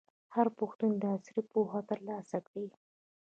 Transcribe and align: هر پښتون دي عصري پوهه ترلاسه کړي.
هر 0.35 0.47
پښتون 0.59 0.91
دي 1.01 1.07
عصري 1.15 1.41
پوهه 1.51 1.79
ترلاسه 1.89 2.37
کړي. 2.47 2.67